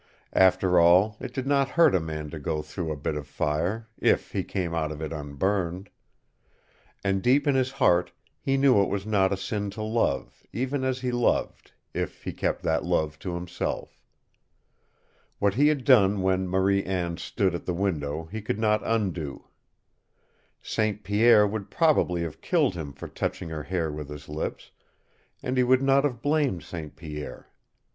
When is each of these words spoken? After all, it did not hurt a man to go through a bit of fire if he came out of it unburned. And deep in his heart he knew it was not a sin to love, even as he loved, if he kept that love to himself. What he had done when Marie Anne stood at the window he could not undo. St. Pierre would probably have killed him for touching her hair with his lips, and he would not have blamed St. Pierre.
After 0.33 0.79
all, 0.79 1.15
it 1.19 1.31
did 1.31 1.45
not 1.45 1.69
hurt 1.77 1.93
a 1.93 1.99
man 1.99 2.31
to 2.31 2.39
go 2.39 2.63
through 2.63 2.91
a 2.91 2.95
bit 2.97 3.15
of 3.15 3.27
fire 3.27 3.87
if 3.99 4.31
he 4.31 4.43
came 4.43 4.73
out 4.73 4.91
of 4.91 4.99
it 4.99 5.13
unburned. 5.13 5.91
And 7.03 7.21
deep 7.21 7.45
in 7.45 7.53
his 7.53 7.73
heart 7.73 8.11
he 8.39 8.57
knew 8.57 8.81
it 8.81 8.89
was 8.89 9.05
not 9.05 9.31
a 9.31 9.37
sin 9.37 9.69
to 9.77 9.83
love, 9.83 10.43
even 10.51 10.83
as 10.83 11.01
he 11.01 11.11
loved, 11.11 11.73
if 11.93 12.23
he 12.23 12.33
kept 12.33 12.63
that 12.63 12.83
love 12.83 13.19
to 13.19 13.35
himself. 13.35 14.01
What 15.37 15.53
he 15.53 15.67
had 15.67 15.83
done 15.85 16.23
when 16.23 16.47
Marie 16.49 16.83
Anne 16.83 17.17
stood 17.17 17.53
at 17.53 17.67
the 17.67 17.75
window 17.75 18.25
he 18.25 18.41
could 18.41 18.57
not 18.57 18.81
undo. 18.83 19.49
St. 20.63 21.03
Pierre 21.03 21.45
would 21.45 21.69
probably 21.69 22.23
have 22.23 22.41
killed 22.41 22.73
him 22.73 22.91
for 22.91 23.07
touching 23.07 23.49
her 23.49 23.61
hair 23.61 23.91
with 23.91 24.09
his 24.09 24.27
lips, 24.27 24.71
and 25.43 25.57
he 25.57 25.63
would 25.63 25.83
not 25.83 26.03
have 26.05 26.23
blamed 26.23 26.63
St. 26.63 26.95
Pierre. 26.95 27.49